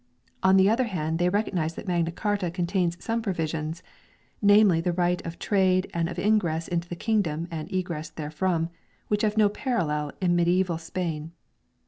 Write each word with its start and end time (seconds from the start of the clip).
On 0.41 0.57
the 0.57 0.67
other 0.67 0.85
hand 0.85 1.19
they 1.19 1.29
recognize 1.29 1.75
that 1.75 1.87
Magna 1.87 2.11
Carta 2.11 2.49
con 2.49 2.65
tains 2.65 2.99
some 2.99 3.21
provisions 3.21 3.83
namely 4.41 4.81
the 4.81 4.91
right 4.93 5.23
of 5.27 5.37
trade 5.37 5.91
and 5.93 6.09
of 6.09 6.17
ingress 6.17 6.67
into 6.67 6.89
the 6.89 6.95
kingdom 6.95 7.47
and 7.51 7.71
egress 7.71 8.09
therefrom 8.09 8.69
which 9.09 9.21
have 9.21 9.37
no 9.37 9.47
parallel 9.47 10.11
in 10.19 10.35
mediaeval 10.35 10.79
Spain. 10.79 11.33